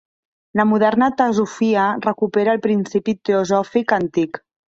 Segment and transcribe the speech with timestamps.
[0.59, 4.43] La moderna teosofia recupera el principi teosòfic antic.